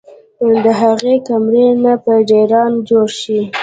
[0.63, 3.39] د هغې کمرې نه به ډېران جوړ شي